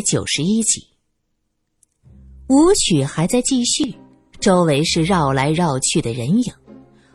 [0.00, 0.86] 九十一集，
[2.48, 3.94] 舞曲还在继续，
[4.40, 6.52] 周围是绕来绕去的人影。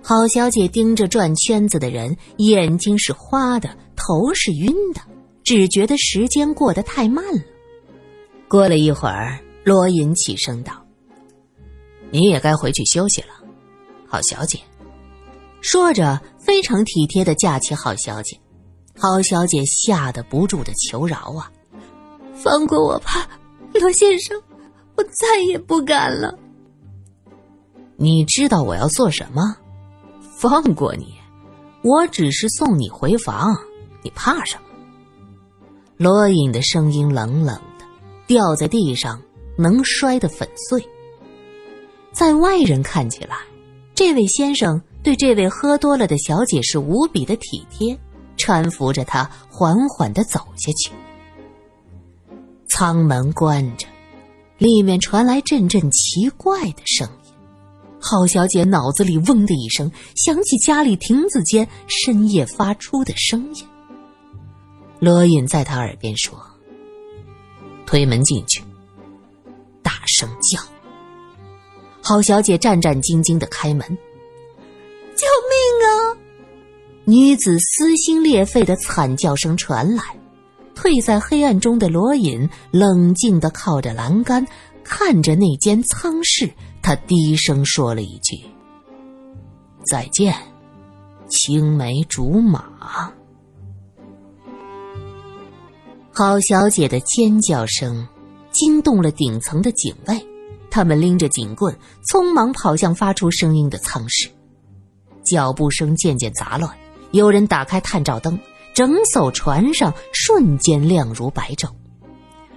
[0.02, 5.02] 郝小姐盯着转圈子的人，眼睛是花的，头是晕的，
[5.44, 7.42] 只觉得时间过得太慢了。
[8.48, 10.86] 过了一会儿，罗隐起声道
[12.12, 13.30] ：“你也该回去休息了，
[14.08, 14.60] 郝小姐。”
[15.60, 18.40] 说着，非常体贴的架起郝小姐。
[18.96, 21.52] 郝小姐吓得不住的求饶啊。
[22.36, 23.28] 放过我吧，
[23.74, 24.40] 罗先生，
[24.96, 26.38] 我再也不敢了。
[27.98, 29.56] 你知道我要做什么？
[30.38, 31.16] 放过你，
[31.82, 33.56] 我只是送你回房，
[34.04, 34.64] 你怕什么？
[35.98, 37.86] 罗隐的声音冷冷的，
[38.28, 39.22] 掉在地上
[39.58, 40.86] 能摔得粉碎。
[42.12, 43.38] 在外人看起来，
[43.94, 47.98] 这位先生对这位喝多了的小姐是无比的体贴，
[48.38, 50.92] 搀扶着她缓缓的走下去。
[52.68, 53.88] 舱门关着，
[54.58, 57.32] 里面传来阵阵奇怪的声音。
[58.00, 63.66] 郝小姐脑子里嗡的一声，想起家里亭子间深夜发出的声音。
[65.00, 66.40] 罗隐在她耳边说
[67.86, 68.64] ：“推门进去，
[69.82, 70.62] 大声叫。”
[72.02, 73.88] 郝小姐战战兢兢的开门
[75.16, 76.18] ：“救命啊！”
[77.06, 80.04] 女子撕心裂肺的惨叫声传来。
[80.76, 84.46] 退在黑暗中的罗隐冷静的靠着栏杆，
[84.84, 86.50] 看着那间舱室。
[86.82, 88.40] 他低声说了一句
[89.90, 90.36] ：“再见，
[91.28, 93.12] 青梅竹马。”
[96.14, 98.08] 郝小姐的尖叫声
[98.52, 100.24] 惊动了顶层的警卫，
[100.70, 101.76] 他们拎着警棍，
[102.10, 104.30] 匆忙跑向发出声音的舱室。
[105.26, 106.72] 脚步声渐渐杂乱，
[107.12, 108.40] 有人打开探照灯。
[108.76, 111.70] 整艘船上瞬间亮如白昼，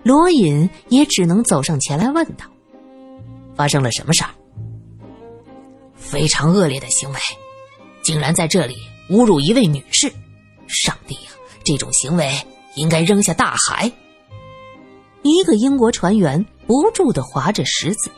[0.02, 2.44] 罗隐也只能走上前来问道
[3.54, 4.30] ：“发生了什么事儿？”
[5.94, 7.18] 非常恶劣的行为，
[8.02, 8.74] 竟然在这里
[9.10, 10.12] 侮辱一位女士！
[10.66, 11.30] 上帝呀，
[11.62, 12.36] 这种行为
[12.74, 13.90] 应该扔下大海！
[15.22, 18.10] 一个英国船员不住的划着石子，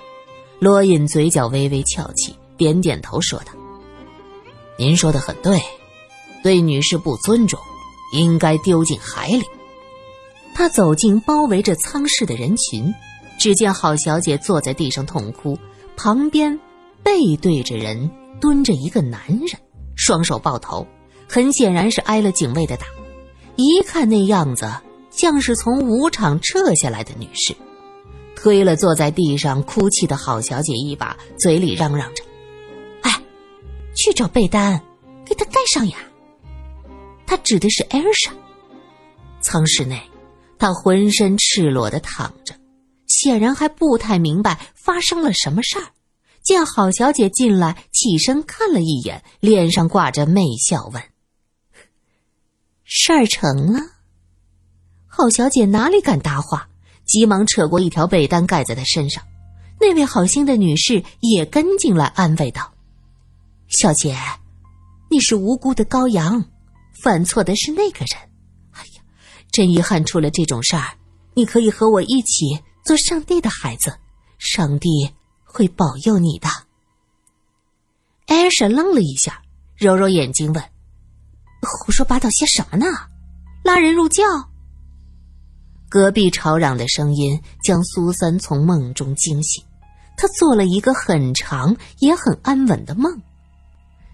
[0.59, 3.53] 罗隐嘴角微微翘起，点点头说道
[4.78, 5.60] ：“您说的很对，
[6.43, 7.60] 对女士不尊重。”
[8.12, 9.44] 应该丢进海里。
[10.54, 12.93] 他走进包围着舱室的人群，
[13.38, 15.59] 只见郝小姐坐在地上痛哭，
[15.97, 16.59] 旁边
[17.03, 18.10] 背对着人
[18.41, 19.60] 蹲着一个男人，
[19.97, 20.87] 双手抱头，
[21.28, 22.87] 很显然是挨了警卫的打。
[23.56, 24.71] 一看那样子，
[25.10, 27.54] 像是从舞场撤下来的女士，
[28.34, 32.25] 推了坐在地上哭泣的郝小姐一把，嘴里嚷嚷着
[33.03, 33.22] ：“哎，
[33.94, 34.82] 去找被单，
[35.25, 35.97] 给她盖上呀。”
[37.30, 38.32] 他指的是艾尔莎。
[39.41, 40.02] 舱室内，
[40.58, 42.52] 他浑身赤裸的躺着，
[43.06, 45.84] 显然还不太明白发生了什么事儿。
[46.42, 51.00] 见郝小姐进来，起身看了一眼，脸上挂着媚笑，问
[52.82, 53.78] ：“事儿成了？”
[55.06, 56.68] 郝小姐哪里敢搭话，
[57.04, 59.22] 急忙扯过一条被单盖在他身上。
[59.78, 62.72] 那位好心的女士也跟进来安慰道
[63.70, 64.18] ：“小姐，
[65.08, 66.44] 你是无辜的羔羊。”
[67.03, 68.19] 犯错的是那个人，
[68.72, 69.03] 哎呀，
[69.50, 70.97] 真遗憾出了这种事儿。
[71.34, 73.97] 你可以和我一起做上帝的孩子，
[74.38, 74.88] 上帝
[75.44, 76.49] 会保佑你的。
[78.27, 79.43] 艾尔莎愣了一下，
[79.77, 80.62] 揉揉眼睛问
[81.62, 82.87] ：“胡说八道些什么呢？
[83.62, 84.25] 拉人入教？”
[85.89, 89.65] 隔壁吵嚷的声音将苏三从梦中惊醒，
[90.16, 93.21] 他做了一个很长也很安稳的梦，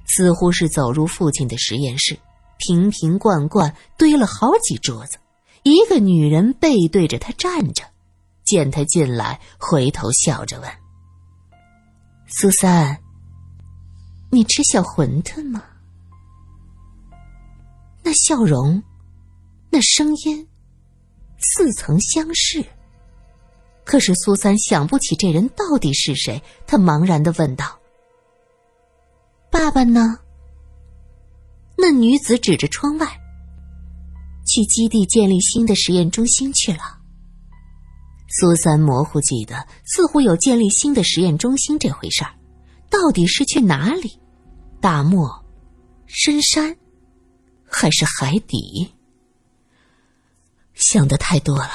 [0.07, 2.19] 似乎是走入父亲的实验室。
[2.59, 5.19] 瓶瓶罐罐堆了好几桌子，
[5.63, 7.85] 一个女人背对着他站着，
[8.45, 10.71] 见他进来，回头笑着问
[12.27, 12.99] ：“苏三，
[14.31, 15.63] 你吃小馄饨吗？”
[18.03, 18.83] 那笑容，
[19.71, 20.49] 那声音，
[21.39, 22.65] 似曾相识。
[23.85, 27.79] 可是苏三想不起这人到底是谁，他茫然的问道
[29.51, 30.19] ：“爸爸呢？”
[32.01, 33.07] 女子指着窗外，
[34.47, 36.99] 去基地建立新的实验中心去了。
[38.29, 42.35] 苏三模糊记得，似乎有建立新的实验中心这回事儿，
[42.91, 44.21] 到底是去哪里？
[44.81, 45.45] 大漠、
[46.07, 46.77] 深山，
[47.65, 48.93] 还是海底？
[50.75, 51.71] 想的太多了，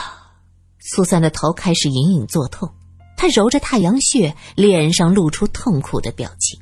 [0.79, 2.71] 苏三的头开始隐隐作痛，
[3.18, 6.59] 他揉着太阳穴，脸上露出痛苦的表情。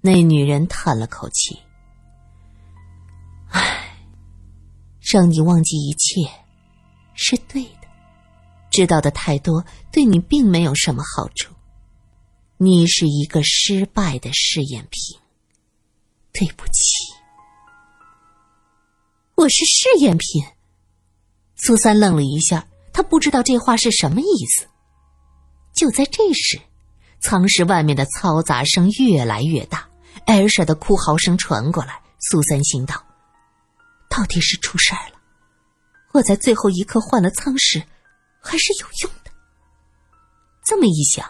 [0.00, 1.58] 那女人叹了口气。
[3.54, 3.96] 唉
[5.00, 6.28] 让你忘记一切，
[7.14, 7.88] 是对的。
[8.70, 11.54] 知道的太多，对你并没有什么好处。
[12.56, 15.18] 你是一个失败的试验品。
[16.32, 17.14] 对不起，
[19.36, 20.44] 我是试验品。
[21.54, 24.66] 苏三愣了一下，他不知道这话是什么意思。
[25.76, 26.60] 就在这时，
[27.20, 29.88] 舱室外面的嘈杂声越来越大，
[30.26, 32.02] 艾尔莎的哭嚎声传过来。
[32.18, 33.00] 苏三心道
[34.16, 35.14] ：“到底是出事儿了。
[36.12, 37.82] 我在最后一刻换了舱室，
[38.40, 39.30] 还是有用的。”
[40.64, 41.28] 这么一想，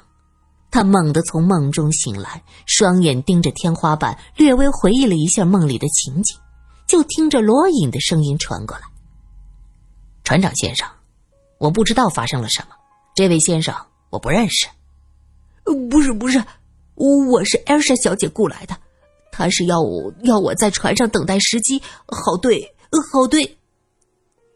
[0.70, 6.38] 他猛地从梦中醒来，双眼盯着天花板，略微回忆了一下梦里的情景，
[6.86, 8.82] 就听着罗隐的声音传过来
[10.22, 10.86] ：“船长先生，
[11.56, 12.76] 我不知道发生了什么，
[13.16, 13.74] 这位先生
[14.10, 14.68] 我不认识。
[15.90, 16.44] ”“不是，不是，
[16.96, 18.76] 我是艾莎小姐雇来的。”
[19.36, 22.72] 他是要我要我在船上等待时机，好对
[23.12, 23.58] 好对。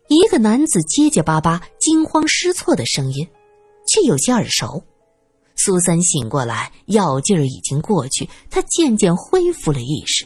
[0.07, 3.29] 一个男子结结巴巴、惊慌失措的声音，
[3.89, 4.85] 却有些耳熟。
[5.57, 10.25] 苏三醒过来，药劲儿已经过去，他渐渐恢复了意识。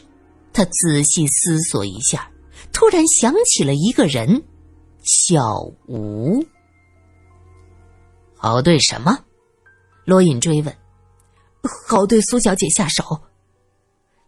[0.53, 2.29] 他仔细思索一下，
[2.71, 4.43] 突然想起了一个人——
[5.03, 6.45] 小吴。
[8.37, 9.17] 好对什么？
[10.05, 10.77] 罗隐追问。
[11.87, 13.19] 好对苏小姐下手。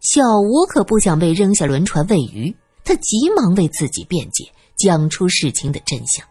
[0.06, 6.24] 小吴可不想被扔下轮船喂鱼，他急忙为自己辩解，讲出事情的真相。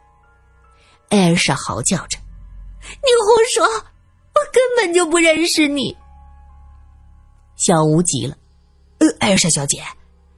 [1.10, 2.18] 艾尔莎嚎叫着
[2.88, 3.66] ：“你胡说！
[3.66, 5.94] 我根本就不认识你！”
[7.60, 8.38] 小吴急了
[9.00, 9.84] ：“呃，艾尔莎小姐，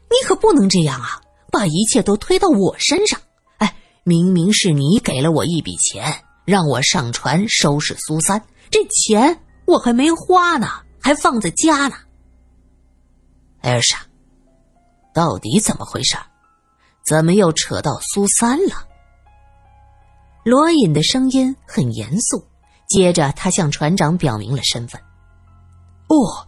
[0.10, 1.22] 你可不能这样啊！
[1.52, 3.22] 把一切都推到我身上。
[3.60, 10.68] 哎，明明是你给了我一笔钱，让我上船收拾苏三，这钱我还没花呢，
[11.00, 11.96] 还放在家呢。”
[13.68, 13.98] 艾尔莎，
[15.14, 16.16] 到底怎么回事？
[17.06, 18.88] 怎么又扯到苏三了？
[20.46, 22.48] 罗隐的声音很严肃，
[22.88, 25.02] 接着他向船长表明了身份。
[26.08, 26.48] 哦，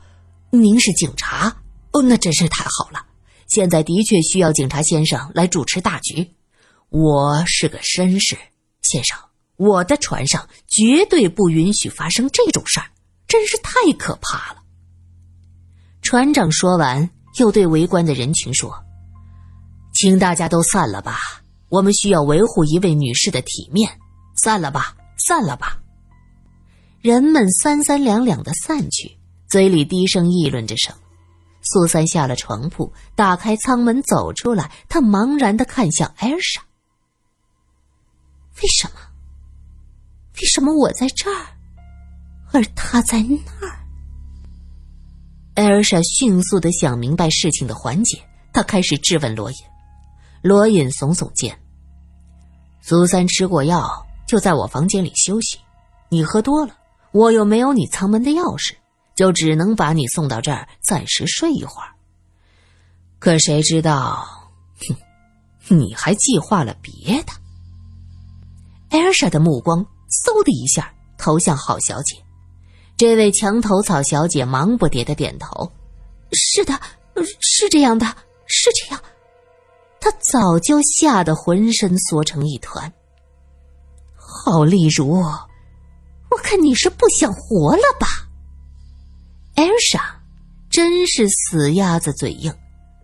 [0.50, 1.58] 您是警察？
[1.92, 3.06] 哦，那真是太好了。
[3.50, 6.36] 现在的确需要警察先生来主持大局。
[6.88, 8.38] 我是个绅士，
[8.82, 9.20] 先生，
[9.58, 12.88] 我的船上绝对不允许发生这种事儿，
[13.28, 14.59] 真是太可怕了。
[16.10, 17.08] 船长说完，
[17.38, 18.74] 又对围观的人群说
[19.94, 21.20] ：“请大家都散了吧，
[21.70, 23.88] 我们需要维护一位女士的体面。
[24.36, 25.80] 散了吧，散了吧。”
[27.00, 30.98] 人们三三两两的散去，嘴里低声议论着什么。
[31.62, 36.60] 苏三下了床铺，打开舱门走出来，他茫然的看向艾尔莎
[38.60, 39.00] ：“为什么？
[40.42, 41.46] 为什么我在这儿，
[42.52, 43.76] 而他在那儿？”
[45.60, 48.18] 艾尔莎迅速的想明白事情的环节，
[48.54, 49.58] 他开始质问罗隐。
[50.42, 51.54] 罗隐耸耸肩
[52.80, 55.60] ：“苏三吃过药，就在我房间里休息。
[56.08, 56.78] 你喝多了，
[57.12, 58.74] 我又没有你舱门的钥匙，
[59.18, 61.90] 就只能把你送到这儿暂时睡一会儿。
[63.20, 64.26] 可谁知道，
[65.68, 67.34] 哼，你还计划了别的。”
[68.92, 69.86] 艾尔莎的目光
[70.24, 72.16] 嗖的一下投向郝小姐。
[73.00, 75.72] 这位墙头草小姐忙不迭的点头
[76.36, 76.78] ：“是的，
[77.40, 78.06] 是这样的，
[78.46, 79.02] 是这样。”
[80.02, 82.92] 她早就吓得浑身缩成一团。
[84.18, 85.16] 郝丽如，
[86.30, 88.06] 我看你是不想活了吧？
[89.56, 90.22] 艾尔莎，
[90.70, 92.54] 真是死鸭子嘴硬，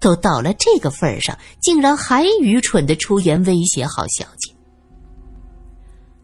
[0.01, 4.53] 都到了这个份上，竟然还愚蠢的出言威胁郝小姐。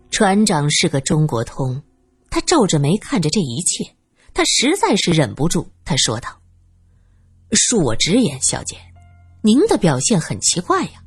[0.09, 1.81] 船长是个中国通。
[2.31, 3.83] 他皱着眉看着这一切，
[4.33, 5.69] 他实在是忍不住。
[5.83, 6.29] 他说道
[7.51, 8.77] ：“恕我直言，小姐，
[9.43, 11.03] 您的表现很奇怪呀。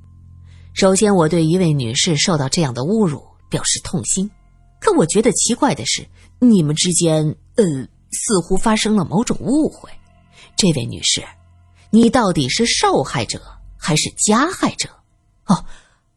[0.75, 4.31] 首先，我对一位女士受到这样的侮辱表示痛心。
[4.78, 6.07] 可我觉得奇怪的是，
[6.40, 7.25] 你们之间，
[7.57, 7.64] 呃，
[8.12, 9.88] 似乎发生了某种误会。
[10.57, 11.25] 这位女士，
[11.88, 13.40] 你到底是受害者
[13.78, 14.90] 还是加害者？
[15.47, 15.64] 哦，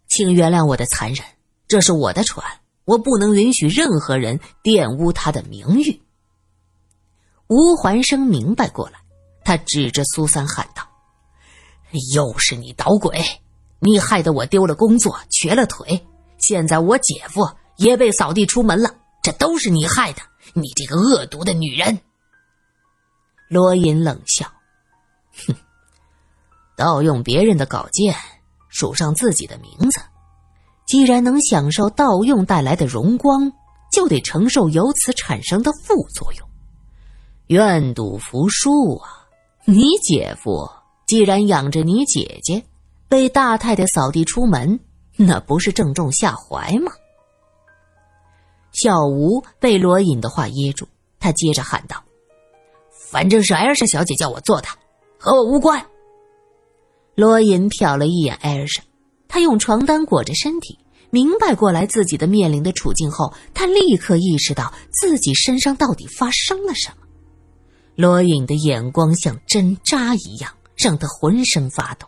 [0.10, 1.26] 请原谅我的残忍，
[1.66, 2.46] 这是我的船。”
[2.88, 6.02] 我不能允许任何人玷污他的名誉。
[7.48, 9.00] 吴环生明白过来，
[9.44, 10.88] 他指着苏三喊道
[12.16, 13.22] ：“又是你捣鬼！
[13.80, 16.08] 你害得我丢了工作，瘸了腿，
[16.40, 20.22] 现在我姐夫也被扫地出门了，这都是你害的！
[20.54, 22.00] 你这个恶毒的女人！”
[23.50, 24.50] 罗隐冷笑
[25.46, 25.56] ：“哼，
[26.78, 28.16] 盗用别人的稿件，
[28.70, 30.00] 署上自己的名字。”
[30.88, 33.52] 既然能享受盗用带来的荣光，
[33.92, 36.48] 就得承受由此产生的副作用。
[37.48, 39.28] 愿赌服输啊！
[39.66, 40.70] 你姐夫
[41.06, 42.64] 既然养着你姐姐，
[43.10, 44.80] 被大太太扫地出门，
[45.18, 46.92] 那不是正中下怀吗？
[48.72, 50.88] 小吴被罗隐的话噎住，
[51.20, 52.02] 他接着喊道
[53.12, 54.68] ：“反正是艾尔莎小姐叫我做的，
[55.18, 55.86] 和我无关。”
[57.16, 58.84] 罗隐瞟了一眼艾尔莎，
[59.38, 60.80] 他用床单裹着身体，
[61.12, 67.06] 明白过来自己的面临的处境后，他立刻意识到自己身上到底发生了什么。
[67.94, 72.08] 罗隐的眼光像针扎一样，让他浑身发抖。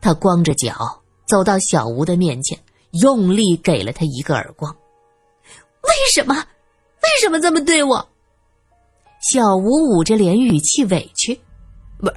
[0.00, 2.58] 他光着脚走到小吴的面前，
[3.02, 4.74] 用力给了他一个耳光。
[5.82, 6.34] 为什么？
[6.34, 8.08] 为什么这么对我？
[9.20, 11.38] 小吴捂着脸，语气委屈。
[11.98, 12.14] 不是，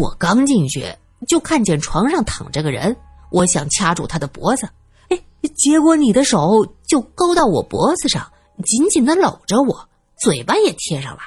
[0.00, 0.96] 我刚进去
[1.28, 2.96] 就看见床上躺着个人，
[3.30, 4.68] 我想掐住他的脖子，
[5.10, 5.20] 哎，
[5.54, 8.26] 结果你的手就勾到我脖子上，
[8.64, 11.20] 紧紧的搂着我，嘴巴也贴上了。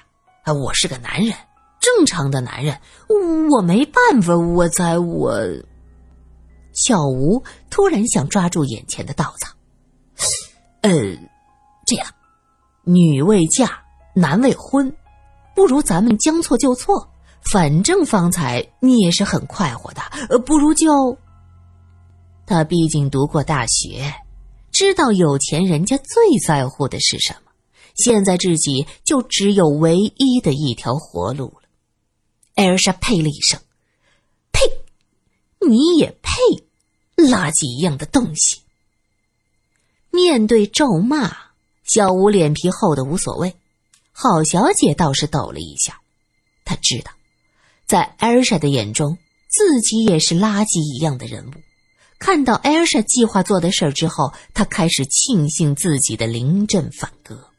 [0.44, 1.34] 啊，我是个男人，
[1.80, 2.78] 正常的男人，
[3.52, 5.40] 我没办法，我在我。
[6.74, 9.54] 小吴突然想抓住眼前的稻草，
[10.82, 10.90] 呃，
[11.86, 12.08] 这样，
[12.86, 13.70] 女未嫁，
[14.16, 14.92] 男未婚，
[15.54, 17.11] 不如咱们将错就错。
[17.44, 21.18] 反正方才你也是很快活的，呃，不如就。
[22.46, 24.14] 他毕竟读过大学，
[24.72, 27.52] 知道有钱人家最在乎的是什么。
[27.96, 31.68] 现在自己就只有唯一的一条活路了。
[32.56, 33.60] 艾尔莎呸了一声
[34.52, 34.62] ：“呸！
[35.68, 36.32] 你也配？
[37.18, 38.62] 垃圾一样的东西！”
[40.10, 41.36] 面对咒骂，
[41.84, 43.56] 小吴脸皮厚的无所谓。
[44.12, 46.00] 郝小姐倒是抖了一下，
[46.66, 47.12] 她知道，
[47.92, 49.18] 在艾尔莎的眼中，
[49.50, 51.52] 自己也是垃圾一样的人物。
[52.20, 57.50] 看到艾尔莎计划做的事儿之后，她开始庆幸自己的临阵反戈。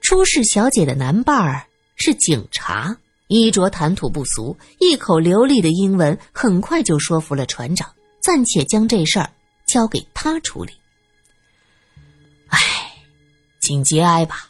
[0.00, 1.64] 出事小姐的男伴儿
[1.94, 2.96] 是警察，
[3.28, 7.88] 衣着谈吐不俗，一口流利的英文，很快就说服了船长，
[8.20, 9.30] 暂且将这事儿
[9.66, 10.72] 交给他处理。
[12.48, 12.58] 唉，
[13.60, 14.48] 请节哀吧。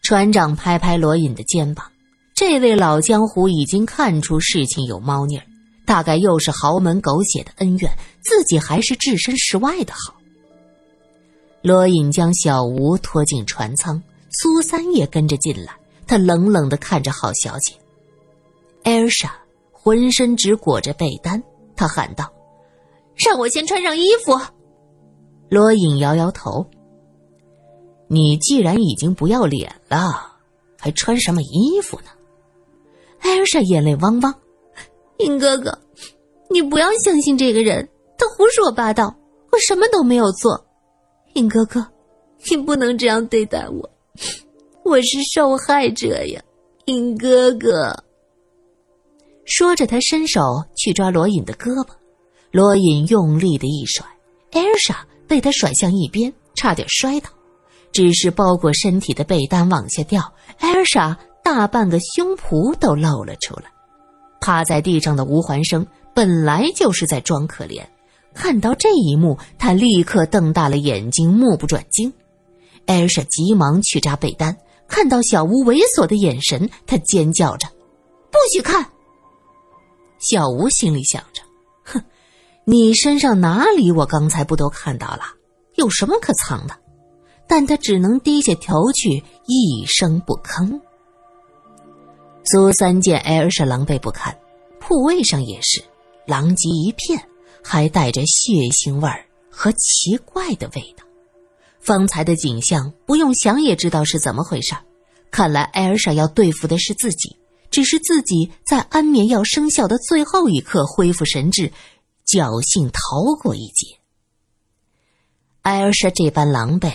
[0.00, 1.92] 船长拍拍罗隐的肩膀，
[2.34, 5.46] 这位老江湖已经看出事情有猫腻儿，
[5.86, 10.14] 大概又是豪门狗血的恩怨，自己还是置身事外的好。
[11.62, 14.02] 罗隐将小吴拖进船舱。
[14.36, 15.72] 苏三也跟着进来，
[16.08, 17.72] 他冷冷的看着郝小姐。
[18.82, 19.32] 艾尔莎
[19.70, 21.40] 浑身只裹着被单，
[21.76, 22.28] 她喊道
[23.14, 24.36] ：“让我先穿上衣服。”
[25.48, 26.66] 罗隐摇摇头
[28.10, 30.32] ：“你既然已经不要脸了，
[30.80, 32.06] 还穿什么衣服呢？”
[33.24, 34.34] 艾尔莎眼泪汪汪
[35.18, 35.76] ：“尹哥哥，
[36.50, 37.88] 你不要相信这个人，
[38.18, 39.16] 他胡说八道，
[39.50, 40.62] 我什么都没有做。
[41.32, 41.84] 尹哥哥，
[42.50, 43.90] 你不能这样对待我。”
[44.84, 46.42] 我是受害者呀，
[46.84, 48.04] 尹哥哥。
[49.46, 50.40] 说着，他伸手
[50.76, 51.88] 去抓罗隐的胳膊，
[52.50, 54.06] 罗隐用力的一甩，
[54.52, 57.30] 艾尔莎被他甩向一边，差点摔倒。
[57.90, 60.20] 只是包裹身体的被单往下掉，
[60.58, 63.64] 艾尔莎大半个胸脯都露了出来。
[64.40, 67.84] 趴在地上的吴环生本来就是在装可怜，
[68.34, 72.12] 看到这一幕，他立刻瞪大了眼睛，目不转睛。
[72.86, 74.56] 艾尔莎急忙去扎被单，
[74.88, 77.68] 看到小吴猥琐的眼神，她尖叫着
[78.30, 78.86] ：“不许看！”
[80.18, 81.42] 小吴心里想着
[81.84, 82.02] ：“哼，
[82.64, 85.22] 你身上哪里我刚才不都看到了？
[85.76, 86.74] 有什么可藏的？”
[87.48, 90.80] 但他只能低下头去，一声不吭。
[92.44, 94.36] 苏三见艾尔莎狼狈不堪，
[94.78, 95.82] 铺位上也是
[96.26, 97.26] 狼藉一片，
[97.62, 101.04] 还带着血腥味儿和奇怪的味道。
[101.80, 104.74] 方才的景象不用想也知道是怎么回事
[105.30, 107.34] 看来艾尔莎要对付的是自己，
[107.70, 111.72] 只是自己在安眠药生效的最后一刻恢复神智，
[112.26, 113.98] 侥幸逃过一劫。
[115.62, 116.92] 艾尔莎这般狼狈，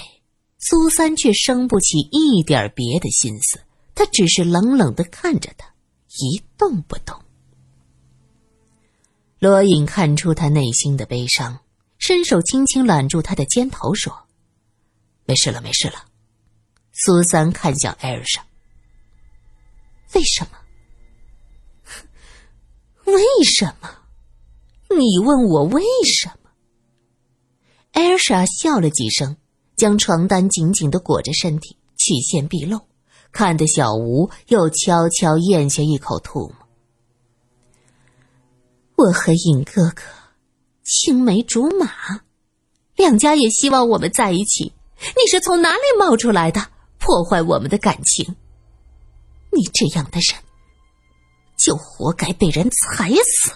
[0.59, 3.59] 苏三却生不起一点别的心思，
[3.99, 5.67] 他只是冷冷的看着他，
[6.07, 7.21] 一动不动。
[9.39, 11.59] 罗隐看出他内心的悲伤，
[11.97, 14.17] 伸手轻轻揽住他的肩头，说。
[15.25, 16.05] 没事了，没事了。
[16.93, 18.41] 苏三看向艾尔莎。
[20.13, 20.57] 为什么？
[23.11, 23.89] 为什么？
[24.97, 26.49] 你问我为什么？
[27.91, 29.35] 艾尔莎笑了几声，
[29.75, 32.79] 将床单紧紧的裹着身体，曲线毕露，
[33.31, 36.55] 看得小吴又悄悄咽下一口唾沫。
[38.95, 40.01] 我和尹哥哥
[40.83, 41.89] 青梅竹马，
[42.95, 44.73] 两家也希望我们在一起。
[44.99, 46.67] 你是从哪里冒出来的，
[46.97, 48.35] 破坏我们的感情？
[49.51, 50.37] 你这样的人，
[51.57, 53.53] 就活该被人踩死。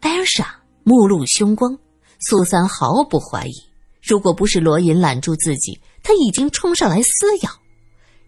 [0.00, 1.78] 艾尔莎目露凶光，
[2.20, 3.52] 苏三毫不怀疑，
[4.00, 7.50] 如果不是罗隐揽住自己，他已经冲上来撕咬。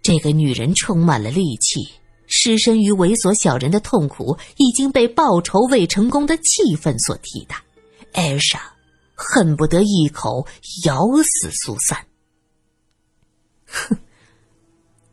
[0.02, 1.92] 这个女人充满了戾气，
[2.26, 7.56] 失身于猥琐小人的痛苦已经被报仇未成功的气愤所替代。
[8.12, 8.60] 艾莎
[9.14, 10.46] 恨不得一口
[10.84, 12.06] 咬死苏三。
[13.66, 13.96] 哼，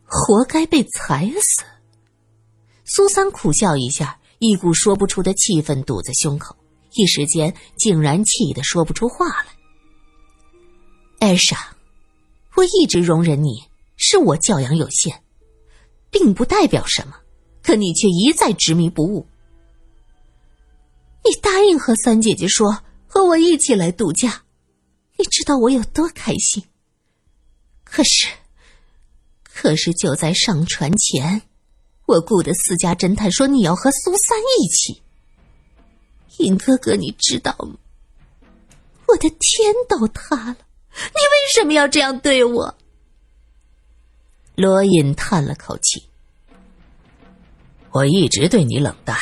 [0.05, 1.63] 活该被踩死。
[2.85, 6.55] 苏三苦笑一下，一股说不出的气愤堵在胸口，
[6.93, 9.47] 一时间竟然气得说不出话来。
[11.19, 11.75] 艾莎，
[12.55, 13.61] 我一直容忍你。
[13.97, 15.21] 是我教养有限，
[16.09, 17.15] 并不代表什么，
[17.61, 19.27] 可你却一再执迷不悟。
[21.25, 24.43] 你答应和三姐姐说和我一起来度假，
[25.17, 26.63] 你知道我有多开心。
[27.83, 28.27] 可是，
[29.43, 31.41] 可是就在上船前，
[32.05, 35.01] 我雇的私家侦探说你要和苏三一起。
[36.37, 37.75] 尹哥哥，你知道吗？
[39.07, 40.57] 我的天都塌了！
[40.93, 42.77] 你为什么要这样对我？
[44.57, 46.03] 罗隐叹了口气
[47.93, 49.15] ：“我一直对你冷淡，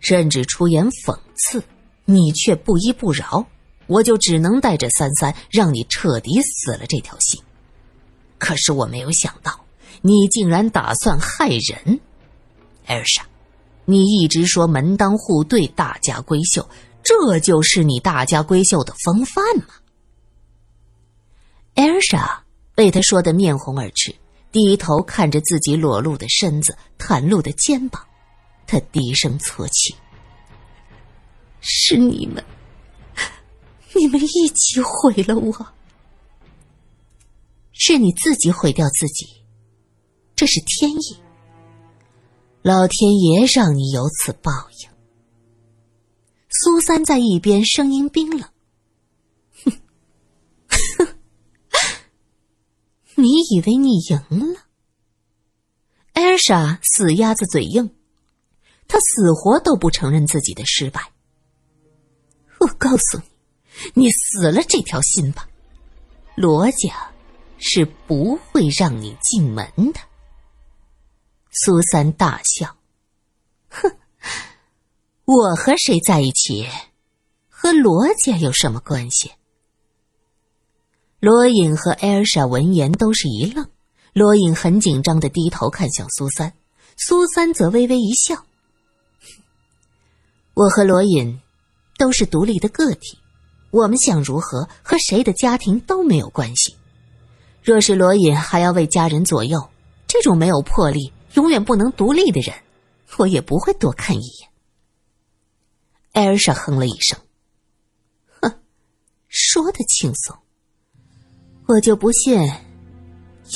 [0.00, 1.62] 甚至出言讽刺，
[2.04, 3.46] 你却不依不饶，
[3.86, 7.40] 我就只能带着三三，让你彻底死了这条心。
[8.38, 9.64] 可是我没有想到，
[10.02, 12.00] 你竟然打算害人，
[12.86, 13.24] 艾尔莎，
[13.84, 16.68] 你一直说门当户对、大家闺秀，
[17.04, 19.66] 这就是你大家闺秀的风范吗？”
[21.76, 22.42] 艾尔莎
[22.74, 24.12] 被他说的面红耳赤。
[24.56, 28.02] 低头看着自己裸露的身子、袒露的肩膀，
[28.66, 29.94] 他低声啜泣
[31.60, 32.42] ：“是你们，
[33.94, 35.66] 你们一起毁了我，
[37.74, 39.26] 是你自己毁掉自己，
[40.34, 41.18] 这是天意。
[42.62, 44.88] 老天爷让你有此报应。”
[46.48, 48.48] 苏三在一边声音冰冷
[53.16, 54.60] ：“你以为你赢了？
[56.12, 57.94] 艾尔莎死鸭子嘴硬，
[58.86, 61.12] 她死活都不承认自己的失败。
[62.58, 63.18] 我告诉
[63.94, 65.48] 你，你死了这条心吧，
[66.34, 67.12] 罗家
[67.58, 70.00] 是不会让你进门的。
[71.50, 72.76] 苏三大笑，
[73.68, 73.96] 哼，
[75.24, 76.68] 我和谁在一起，
[77.48, 79.32] 和罗家有什么关系？
[81.18, 83.66] 罗隐和艾尔莎闻言都是一愣，
[84.12, 86.52] 罗隐很紧张的低头看向苏三，
[86.98, 88.44] 苏三则微微一笑
[90.52, 91.40] ：“我和罗隐
[91.96, 93.18] 都是独立的个体，
[93.70, 96.76] 我们想如何和谁的家庭都没有关系。
[97.62, 99.70] 若是罗隐还要为家人左右，
[100.06, 102.54] 这种没有魄力、永远不能独立的人，
[103.16, 104.50] 我也不会多看一眼。”
[106.12, 107.18] 艾尔莎哼了一声
[108.42, 108.60] ：“哼，
[109.28, 110.36] 说的轻松。”
[111.66, 112.48] 我就不信，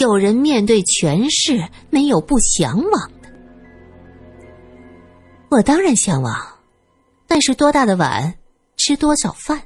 [0.01, 3.29] 有人面对权势没有不向往的。
[5.49, 6.37] 我当然向往，
[7.29, 8.35] 但是多大的碗
[8.77, 9.63] 吃多少饭，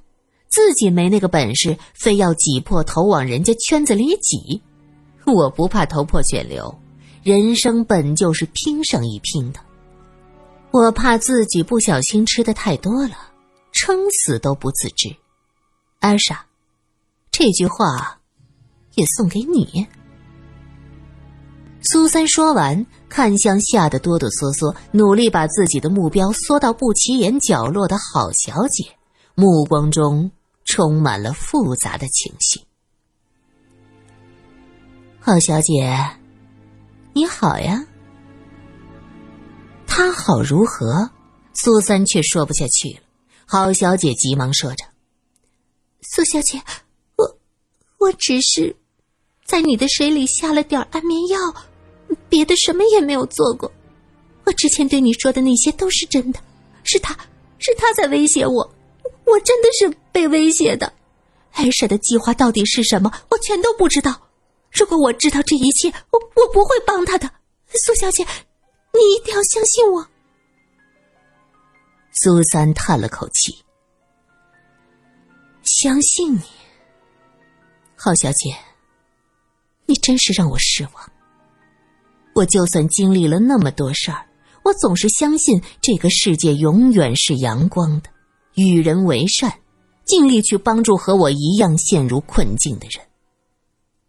[0.46, 4.62] 自己没那个本事，非要挤破头往人家圈子里挤。
[5.24, 6.78] 我不怕头破血流，
[7.22, 9.60] 人生本就是拼上一拼的。
[10.70, 13.16] 我怕自己不小心吃的太多了，
[13.72, 15.16] 撑死都不自知。
[16.00, 16.44] 安莎，
[17.30, 18.20] 这句话。
[18.96, 19.86] 也送给你。
[21.82, 28.84] 苏三说完，看向吓得哆哆嗦嗦、努力把自己的目标缩到不起眼角落的好小姐，
[29.34, 30.30] 目光中
[30.64, 32.60] 充满了复杂的情绪。
[35.20, 35.94] 好小姐，
[37.12, 37.86] 你好呀。
[39.86, 41.10] 他好如何？
[41.52, 43.00] 苏三却说不下去了。
[43.46, 44.84] 好小姐急忙说着
[46.02, 46.62] ：“苏小姐，
[47.16, 47.38] 我
[47.98, 48.74] 我只是……”
[49.44, 51.38] 在你的水里下了点安眠药，
[52.28, 53.70] 别的什么也没有做过。
[54.44, 56.40] 我之前对你说的那些都是真的，
[56.82, 57.14] 是他，
[57.58, 58.74] 是他在威胁我，
[59.24, 60.92] 我真的是被威胁的。
[61.52, 64.20] 艾莎的计划到底是什么，我全都不知道。
[64.72, 67.30] 如果我知道这一切，我我不会帮他的。
[67.74, 68.24] 苏小姐，
[68.92, 70.06] 你一定要相信我。
[72.12, 73.56] 苏三叹了口气，
[75.62, 76.42] 相信你，
[77.94, 78.54] 郝小姐。
[79.94, 81.12] 真是让我失望。
[82.34, 84.26] 我就算经历了那么多事儿，
[84.64, 88.10] 我总是相信这个世界永远是阳光的，
[88.54, 89.60] 与人为善，
[90.04, 93.06] 尽力去帮助和我一样陷入困境的人。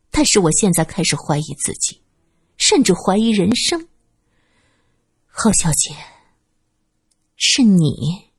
[0.10, 2.02] 但是我现在开始怀疑自己，
[2.58, 3.88] 甚至怀疑人生。
[5.28, 5.94] 郝小姐，
[7.36, 8.32] 是你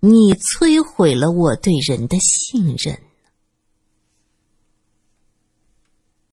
[0.00, 2.98] 你摧毁了我对人的信任。